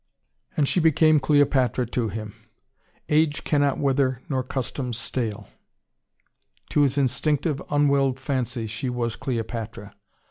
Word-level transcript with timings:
And 0.57 0.67
she 0.67 0.79
became 0.79 1.19
Cleopatra 1.19 1.85
to 1.85 2.09
him. 2.09 2.33
"Age 3.07 3.43
cannot 3.43 3.77
wither, 3.77 4.23
nor 4.29 4.41
custom 4.41 4.93
stale" 4.93 5.47
To 6.71 6.81
his 6.81 6.97
instinctive, 6.97 7.61
unwilled 7.69 8.19
fancy, 8.19 8.65
she 8.65 8.89
was 8.89 9.15
Cleopatra. 9.15 9.93